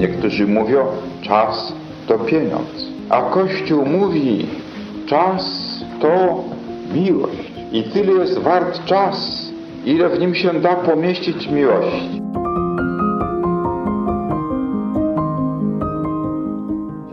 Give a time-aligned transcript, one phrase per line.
[0.00, 0.86] Niektórzy mówią,
[1.22, 1.72] czas
[2.06, 2.86] to pieniądz.
[3.08, 4.46] A Kościół mówi,
[5.06, 5.44] czas
[6.00, 6.44] to
[6.94, 7.52] miłość.
[7.72, 9.48] I tyle jest wart czas,
[9.84, 12.20] ile w nim się da pomieścić miłości.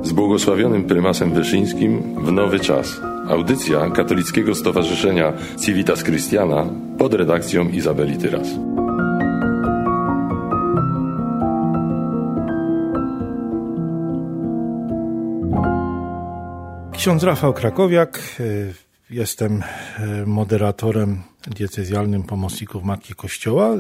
[0.02, 3.02] Z błogosławionym prymasem Wyszyńskim w nowy czas.
[3.30, 5.34] Audycja Katolickiego Stowarzyszenia
[5.66, 6.66] Civitas Christiana
[6.98, 8.48] pod redakcją Izabeli Tyras.
[17.08, 18.74] Ksiądz Rafał Krakowiak, y,
[19.10, 19.64] jestem
[20.24, 23.78] y, moderatorem diecezjalnym pomocników Matki Kościoła y,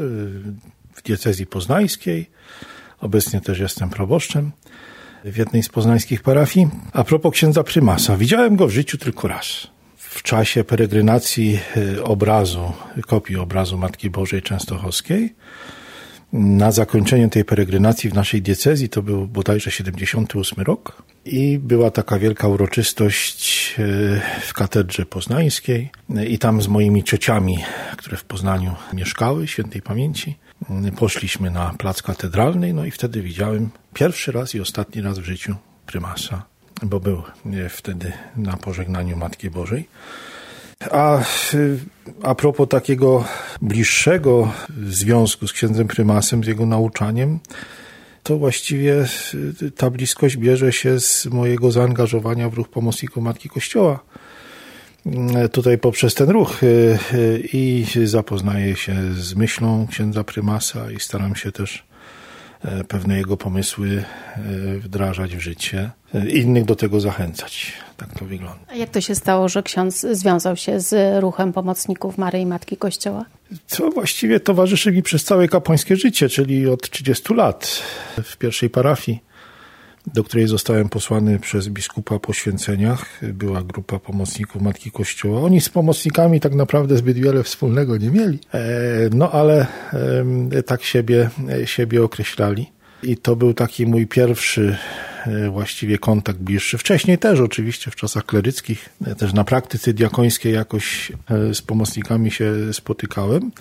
[0.93, 2.29] w diecezji poznańskiej.
[3.01, 4.51] Obecnie też jestem proboszczem
[5.25, 6.67] w jednej z poznańskich parafii.
[6.93, 9.67] A propos księdza prymasa, widziałem go w życiu tylko raz.
[9.97, 11.59] W czasie peregrinacji
[12.03, 12.73] obrazu,
[13.07, 15.35] kopii obrazu Matki Bożej Częstochowskiej
[16.33, 22.19] na zakończenie tej peregrinacji w naszej diecezji, to był bodajże 78 rok i była taka
[22.19, 25.89] wielka uroczystość e, w katedrze poznańskiej
[26.27, 27.57] i tam z moimi ciociami,
[27.97, 30.37] które w Poznaniu mieszkały, świętej pamięci,
[30.97, 35.55] poszliśmy na plac katedralny, no i wtedy widziałem pierwszy raz i ostatni raz w życiu
[35.85, 36.43] prymasa,
[36.83, 39.87] bo był e, wtedy na pożegnaniu Matki Bożej.
[40.91, 41.19] A
[42.23, 43.25] a propos takiego
[43.61, 44.51] bliższego
[44.87, 47.39] związku z księdzem prymasem, z jego nauczaniem,
[48.27, 49.05] to właściwie
[49.75, 53.99] ta bliskość bierze się z mojego zaangażowania w ruch pomocników Matki Kościoła.
[55.51, 56.61] Tutaj poprzez ten ruch
[57.53, 61.86] i zapoznaję się z myślą księdza prymasa i staram się też
[62.87, 64.03] pewne jego pomysły
[64.35, 64.39] e,
[64.79, 67.73] wdrażać w życie, e, innych do tego zachęcać.
[67.97, 68.59] Tak to wygląda.
[68.67, 73.25] A jak to się stało, że ksiądz związał się z ruchem pomocników Maryi Matki Kościoła?
[73.77, 77.81] To właściwie towarzyszy mi przez całe kapłańskie życie, czyli od 30 lat
[78.23, 79.26] w pierwszej parafii
[80.13, 83.19] do której zostałem posłany przez biskupa po święceniach.
[83.33, 85.41] Była grupa pomocników Matki Kościoła.
[85.41, 88.59] Oni z pomocnikami tak naprawdę zbyt wiele wspólnego nie mieli, e,
[89.13, 89.67] no ale
[90.65, 91.29] tak siebie,
[91.65, 92.71] siebie określali.
[93.03, 94.77] I to był taki mój pierwszy
[95.27, 96.77] e, właściwie kontakt bliższy.
[96.77, 101.11] Wcześniej też oczywiście w czasach kleryckich, e, też na praktyce diakońskiej jakoś
[101.53, 103.51] z pomocnikami się spotykałem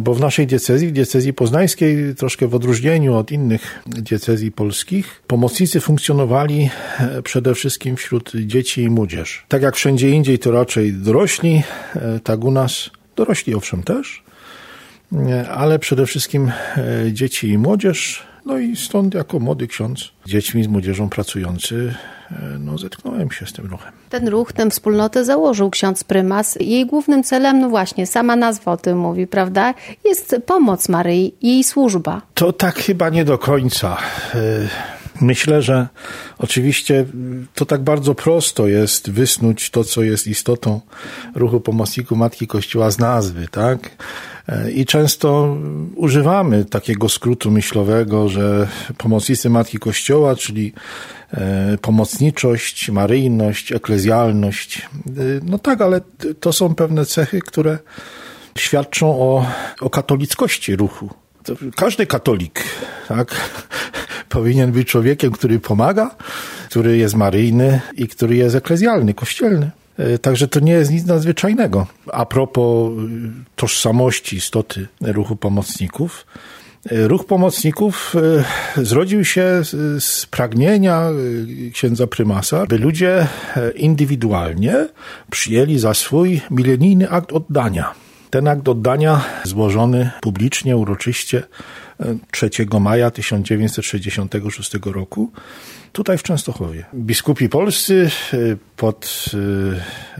[0.00, 5.80] bo w naszej diecezji, w diecezji poznańskiej, troszkę w odróżnieniu od innych diecezji polskich, pomocnicy
[5.80, 9.38] funkcjonowali e, przede wszystkim wśród dzieci i młodzieży.
[9.48, 11.62] Tak jak wszędzie indziej, to raczej dorośli,
[11.96, 14.22] e, tak u nas dorośli owszem też,
[15.12, 16.52] e, ale przede wszystkim
[17.12, 21.94] dzieci i młodzież, no i stąd jako młody ksiądz, dziećmi z młodzieżą pracujący,
[22.58, 23.92] no, zetknąłem się z tym ruchem.
[24.10, 26.58] Ten ruch, tę wspólnotę założył ksiądz prymas.
[26.60, 29.74] Jej głównym celem, no właśnie, sama nazwa o tym mówi, prawda?
[30.04, 32.22] Jest pomoc Maryi, jej służba.
[32.34, 33.96] To tak chyba nie do końca.
[35.20, 35.88] Myślę, że
[36.38, 37.04] oczywiście
[37.54, 40.80] to tak bardzo prosto jest wysnuć to, co jest istotą
[41.34, 43.90] ruchu pomocników Matki Kościoła z nazwy, tak?
[44.48, 45.56] E, I często
[45.94, 48.68] używamy takiego skrótu myślowego, że
[48.98, 50.72] pomocnicy Matki Kościoła, czyli
[51.30, 54.78] e, pomocniczość, maryjność, eklezjalność.
[54.78, 54.88] E,
[55.42, 56.00] no tak, ale
[56.40, 57.78] to są pewne cechy, które
[58.58, 59.46] świadczą o,
[59.80, 61.10] o katolickości ruchu.
[61.76, 62.64] Każdy katolik,
[63.08, 63.50] tak,
[64.28, 66.16] powinien być człowiekiem, który pomaga,
[66.70, 69.70] który jest maryjny i który jest eklezjalny, kościelny.
[69.98, 71.86] E, także to nie jest nic nadzwyczajnego.
[72.12, 72.96] A propos y,
[73.56, 76.26] tożsamości, istoty ruchu pomocników,
[76.90, 78.14] e, Ruch pomocników
[78.76, 79.62] e, zrodził się
[79.98, 81.10] z pragnienia
[81.72, 83.26] księdza prymasa, by ludzie
[83.74, 84.88] indywidualnie
[85.30, 87.94] przyjęli za swój milenijny akt oddania.
[88.30, 91.42] Ten akt oddania złożony publicznie, uroczyście
[92.30, 95.32] 3 maja 1966 roku
[95.92, 96.84] tutaj w Częstochowie.
[96.94, 98.36] Biskupi polscy e,
[98.76, 99.24] pod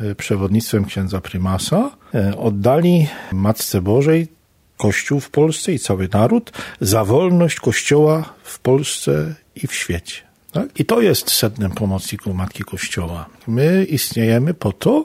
[0.03, 4.29] e, przewodnictwem księdza prymasa e, oddali Matce Bożej
[4.77, 10.26] Kościół w Polsce i cały naród za wolność Kościoła w Polsce i w świecie.
[10.57, 10.81] Tak?
[10.81, 13.27] I to jest sednem pomocników Matki Kościoła.
[13.47, 15.05] My istniejemy po to,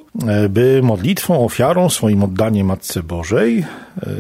[0.50, 3.66] by modlitwą, ofiarą, swoim oddaniem Matce Bożej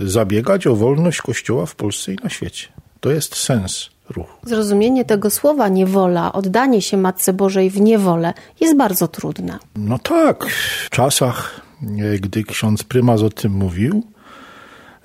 [0.01, 2.67] zabiegać o wolność Kościoła w Polsce i na świecie.
[2.99, 4.37] To jest sens ruchu.
[4.45, 9.59] Zrozumienie tego słowa niewola, oddanie się Matce Bożej w niewolę jest bardzo trudne.
[9.75, 10.45] No tak,
[10.85, 14.03] w czasach, e, gdy ksiądz prymas o tym mówił,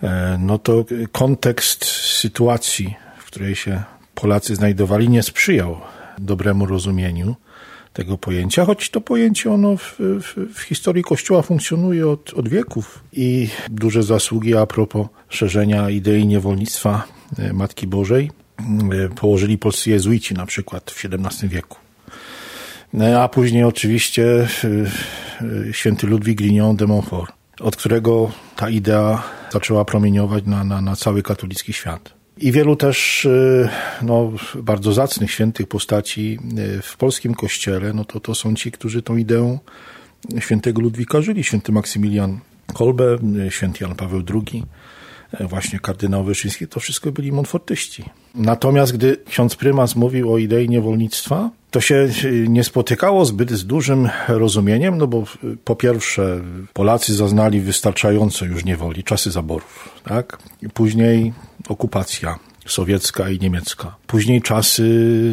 [0.03, 1.85] e, no to kontekst
[2.21, 3.83] sytuacji, w której się
[4.15, 5.77] Polacy znajdowali, nie sprzyjał
[6.19, 7.35] dobremu rozumieniu
[7.93, 13.05] tego pojęcia, choć to pojęcie ono w, w, w, historii Kościoła funkcjonuje od, od wieków
[13.13, 17.03] i duże zasługi a propos szerzenia idei niewolnictwa
[17.39, 18.31] e, Matki Bożej
[18.93, 21.77] y, położyli polscy jezuici na przykład w XVII wieku.
[22.93, 24.49] No, a później oczywiście
[25.73, 29.23] święty Ludwik Grignon de Montfort, od którego ta idea
[29.53, 32.16] zaczęła promieniować na, na, na cały katolicki świat.
[32.41, 33.29] I wielu też
[34.03, 36.39] no, bardzo zacnych świętych postaci
[36.83, 39.59] w polskim kościele, no to, to są ci, którzy tą ideą
[40.39, 41.45] świętego Ludwika żyli.
[41.45, 42.41] Święty Maksymilian
[42.75, 43.19] Kolbe,
[43.51, 44.63] święty Jan Paweł II,
[45.41, 48.05] właśnie kardynał Wyszyński, to wszystko byli monfortyści.
[48.35, 52.09] Natomiast gdy ksiądz prymas mówił o idei niewolnictwa, to się
[52.49, 55.25] nie spotykało zbyt z dużym rozumieniem, no bo
[55.65, 56.41] po pierwsze
[56.73, 60.39] Polacy zaznali wystarczająco już niewoli, czasy zaborów, tak?
[60.75, 61.33] Później
[61.69, 63.97] okupacja sowiecka i niemiecka.
[64.07, 64.85] Później czasy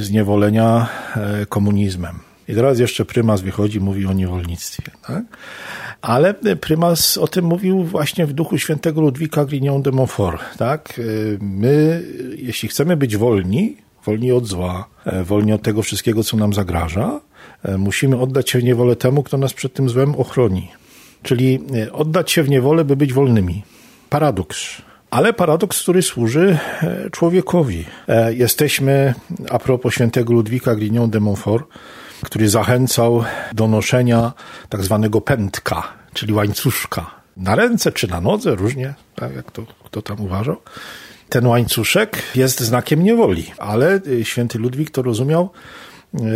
[0.01, 2.19] zniewolenia e, komunizmem.
[2.47, 4.83] I teraz jeszcze prymas wychodzi, mówi o niewolnictwie.
[5.07, 5.23] Tak?
[6.01, 10.57] Ale prymas o tym mówił właśnie w duchu świętego Ludwika Grignon de Montfort.
[10.57, 11.01] Tak?
[11.39, 12.03] My,
[12.37, 14.85] jeśli chcemy być wolni, wolni od zła,
[15.23, 17.19] wolni od tego wszystkiego, co nam zagraża,
[17.77, 20.71] musimy oddać się w niewolę temu, kto nas przed tym złem ochroni.
[21.23, 21.59] Czyli
[21.91, 23.63] oddać się w niewolę, by być wolnymi.
[24.09, 24.81] Paradoks.
[25.09, 26.57] Ale paradoks, który służy
[27.11, 27.85] człowiekowi.
[28.29, 29.13] Jesteśmy,
[29.49, 31.67] a propos świętego Ludwika Grignon de Montfort,
[32.23, 33.23] który zachęcał
[33.53, 34.33] do noszenia
[34.69, 35.83] tak zwanego pętka,
[36.13, 37.11] czyli łańcuszka.
[37.37, 40.57] Na ręce czy na nodze, różnie, tak jak to kto tam uważał.
[41.33, 45.49] Ten łańcuszek jest znakiem niewoli, ale święty Ludwik to rozumiał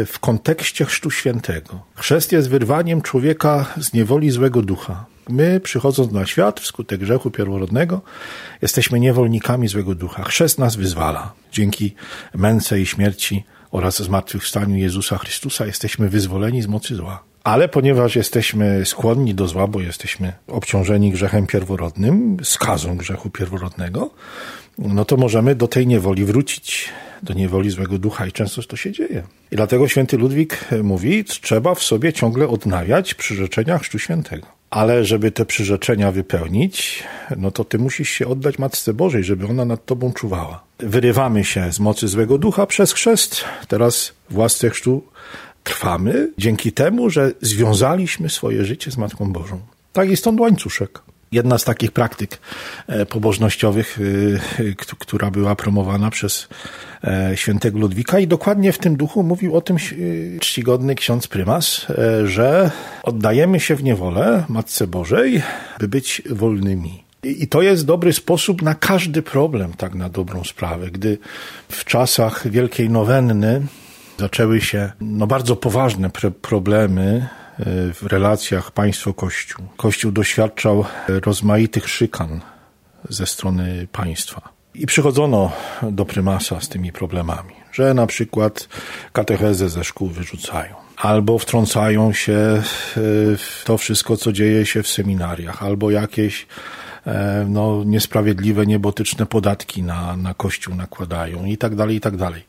[0.05, 1.79] w kontekście chrztu świętego.
[1.95, 5.05] Chrzest jest wyrwaniem człowieka z niewoli złego ducha.
[5.29, 8.01] My, przychodząc na świat wskutek grzechu pierworodnego,
[8.61, 10.23] jesteśmy niewolnikami złego ducha.
[10.23, 11.33] Chrzest nas wyzwala.
[11.51, 11.95] Dzięki
[12.35, 17.23] męce i śmierci oraz zmartwychwstaniu Jezusa Chrystusa jesteśmy wyzwoleni z mocy zła.
[17.43, 24.09] Ale ponieważ jesteśmy skłonni do zła, bo jesteśmy obciążeni grzechem pierworodnym, skazą grzechu pierworodnego,
[24.77, 26.89] no to możemy do tej niewoli wrócić,
[27.23, 29.23] do niewoli złego ducha i często to się dzieje.
[29.51, 34.47] I dlatego święty Ludwik mówi, trzeba w sobie ciągle odnawiać przyrzeczenia Chrztu Świętego.
[34.69, 37.03] Ale żeby te przyrzeczenia wypełnić,
[37.37, 40.63] no to ty musisz się oddać Matce Bożej, żeby ona nad tobą czuwała.
[40.79, 43.43] Wyrywamy się z mocy złego ducha przez chrzest.
[43.67, 45.03] Teraz w łasce chrztu
[45.63, 49.59] trwamy dzięki temu, że związaliśmy swoje życie z Matką Bożą.
[49.93, 50.99] Tak jest stąd łańcuszek.
[51.31, 52.39] Jedna z takich praktyk
[53.09, 53.99] pobożnościowych,
[54.99, 56.47] która była promowana przez
[57.35, 59.77] świętego Ludwika i dokładnie w tym duchu mówił o tym
[60.39, 61.85] czcigodny ksiądz prymas,
[62.23, 62.71] że
[63.03, 65.41] oddajemy się w niewolę Matce Bożej,
[65.79, 67.03] by być wolnymi.
[67.23, 70.91] I to jest dobry sposób na każdy problem, tak na dobrą sprawę.
[70.91, 71.17] Gdy
[71.69, 73.61] w czasach Wielkiej Nowenny
[74.19, 76.09] zaczęły się no, bardzo poważne
[76.41, 77.27] problemy
[77.93, 79.65] w relacjach państwo-kościół.
[79.77, 82.41] Kościół doświadczał rozmaitych szykan
[83.09, 84.49] ze strony państwa.
[84.75, 85.51] I przychodzono
[85.91, 88.67] do prymasa z tymi problemami, że na przykład
[89.13, 92.61] katechezę ze szkół wyrzucają, albo wtrącają się
[93.37, 96.47] w to wszystko, co dzieje się w seminariach, albo jakieś
[97.47, 102.43] no, niesprawiedliwe, niebotyczne podatki na, na Kościół nakładają i tak dalej, i tak dalej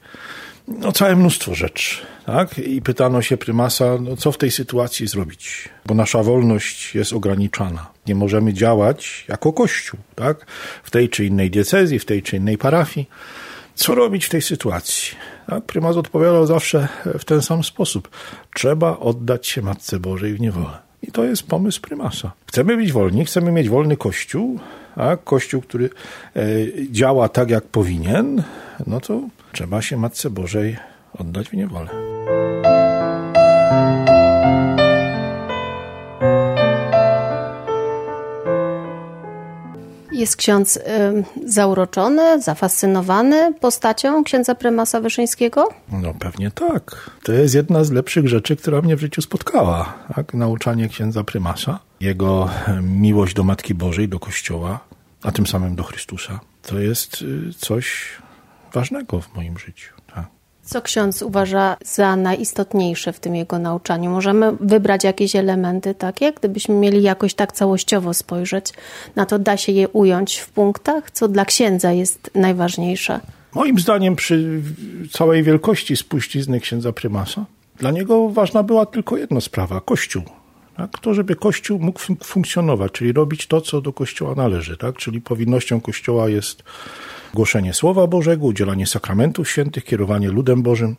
[0.68, 1.96] no, całe mnóstwo rzeczy.
[2.26, 2.58] Tak?
[2.58, 7.86] I pytano się prymasa, no, co w tej sytuacji zrobić, bo nasza wolność jest ograniczana.
[8.06, 10.46] Nie możemy działać jako Kościół, tak?
[10.82, 13.08] w tej czy innej diecezji, w tej czy innej parafii.
[13.74, 15.16] Co robić w tej sytuacji?
[15.46, 15.64] Tak?
[15.64, 18.08] Prymas odpowiadał zawsze w ten sam sposób.
[18.54, 20.78] Trzeba oddać się Matce Bożej w niewolę.
[21.02, 22.32] I to jest pomysł prymasa.
[22.46, 24.60] Chcemy być wolni, chcemy mieć wolny Kościół,
[24.96, 25.90] a Kościół, który
[26.36, 26.40] e,
[26.90, 28.42] działa tak, jak powinien,
[28.86, 29.20] no to
[29.58, 30.76] trzeba się Matce Bożej
[31.18, 31.90] oddać w niewolę.
[40.12, 40.80] Jest ksiądz y,
[41.46, 45.68] zauroczony, zafascynowany postacią księdza prymasa Wyszyńskiego?
[45.92, 47.10] No pewnie tak.
[47.22, 49.94] To jest jedna z lepszych rzeczy, która mnie w życiu spotkała.
[50.14, 50.34] Tak?
[50.34, 52.50] Nauczanie księdza prymasa, jego
[52.82, 54.80] miłość do Matki Bożej, do Kościoła,
[55.22, 56.40] a tym samym do Chrystusa.
[56.62, 57.24] To jest
[57.58, 58.18] coś
[58.72, 59.94] ważnego w moim życiu.
[60.14, 60.24] Tak.
[60.62, 64.10] Co ksiądz uważa za najistotniejsze w tym jego nauczaniu?
[64.10, 68.72] Możemy wybrać jakieś elementy takie, gdybyśmy mieli jakoś tak całościowo spojrzeć
[69.16, 71.10] na to, da się je ująć w punktach?
[71.10, 73.20] Co dla księdza jest najważniejsze?
[73.54, 74.62] Moim zdaniem przy
[75.12, 77.44] całej wielkości spuścizny księdza prymasa,
[77.76, 80.22] dla niego ważna była tylko jedna sprawa, Kościół.
[80.78, 80.98] Tak?
[80.98, 84.76] To, żeby Kościół mógł fun funkcjonować, czyli robić to, co do Kościoła należy.
[84.76, 84.96] Tak?
[84.96, 86.62] Czyli powinnością Kościoła jest
[87.34, 90.96] głoszenie Słowa Bożego, udzielanie sakramentów świętych, kierowanie ludem Bożym,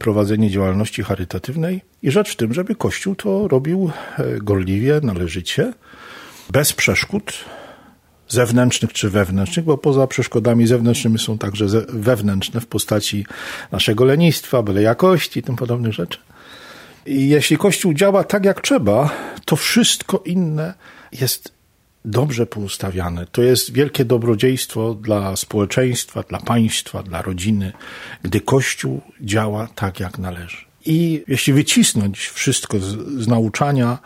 [0.00, 3.90] prowadzenie działalności charytatywnej i rzecz w tym, żeby Kościół to robił
[4.42, 5.72] gorliwie, należycie,
[6.50, 7.32] bez przeszkód,
[8.28, 13.26] zewnętrznych czy wewnętrznych, bo poza przeszkodami zewnętrznymi są także wewnętrzne w postaci
[13.72, 16.18] naszego lenistwa, byle jakości i tym podobnych rzeczy.
[17.06, 19.10] I jeśli Kościół działa tak jak trzeba,
[19.44, 20.74] to wszystko inne
[21.12, 21.52] jest
[22.04, 23.26] dobrze poustawiane.
[23.26, 27.72] To jest wielkie dobrodziejstwo dla społeczeństwa, dla państwa, dla rodziny,
[28.22, 30.56] gdy Kościół działa tak jak należy.
[30.86, 32.84] I jeśli wycisnąć wszystko z,
[33.22, 33.98] z nauczania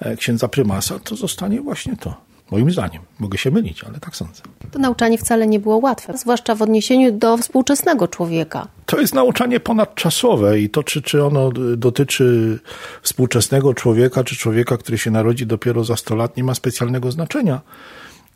[0.00, 2.31] e, księdza prymasa, to zostanie właśnie to.
[2.52, 3.02] Moim zdaniem.
[3.18, 4.42] Mogę się mylić, ale tak sądzę.
[4.70, 8.68] To nauczanie wcale nie było łatwe, zwłaszcza w odniesieniu do współczesnego człowieka.
[8.86, 12.58] To jest nauczanie ponadczasowe i to, czy, czy ono dotyczy
[13.02, 17.60] współczesnego człowieka, czy człowieka, który się narodzi dopiero za 100 lat, nie ma specjalnego znaczenia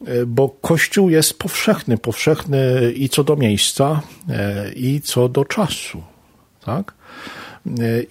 [0.07, 6.03] e, bo Kościół jest powszechny, powszechny i co do miejsca, e, i co do czasu.
[6.65, 6.95] Tak?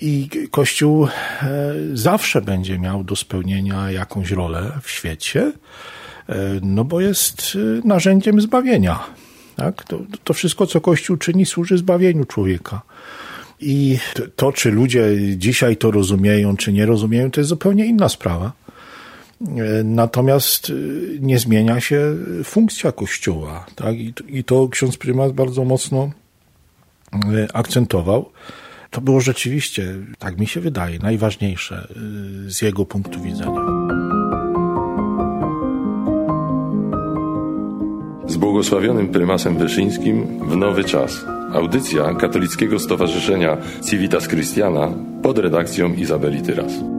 [0.01, 1.09] I Kościół e,
[1.93, 5.51] zawsze będzie miał do spełnienia jakąś rolę w świecie,
[6.29, 8.99] e, no bo jest e, narzędziem zbawienia.
[9.55, 9.83] Tak?
[9.83, 12.81] To, to wszystko, co Kościół czyni, służy zbawieniu człowieka.
[13.59, 13.97] I
[14.35, 15.03] to, czy ludzie
[15.37, 18.51] dzisiaj to rozumieją, czy nie rozumieją, to jest zupełnie inna sprawa.
[19.83, 20.71] Natomiast
[21.19, 23.65] nie zmienia się funkcja Kościoła.
[23.75, 23.95] Tak?
[24.27, 26.11] I, to ksiądz prymas bardzo mocno
[27.53, 28.31] akcentował
[28.95, 31.87] to było rzeczywiście, tak mi się wydaje, najważniejsze
[32.47, 33.61] y, z jego punktu widzenia.
[38.27, 41.25] Z błogosławionym prymasem Wyszyńskim w nowy czas.
[41.53, 43.57] Audycja Katolickiego Stowarzyszenia
[43.89, 44.91] Civitas Christiana
[45.23, 46.94] pod redakcją Izabeli Tyras.